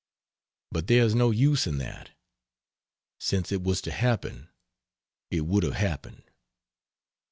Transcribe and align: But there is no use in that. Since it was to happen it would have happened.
But 0.71 0.87
there 0.87 1.03
is 1.03 1.13
no 1.13 1.29
use 1.29 1.67
in 1.67 1.77
that. 1.77 2.09
Since 3.19 3.51
it 3.51 3.61
was 3.61 3.81
to 3.83 3.91
happen 3.91 4.49
it 5.29 5.41
would 5.45 5.61
have 5.61 5.75
happened. 5.75 6.23